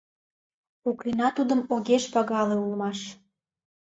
Оклина 0.89 1.27
тудым 1.37 1.59
огеш 1.75 2.03
пагале 2.13 2.55
улмаш... 2.65 2.99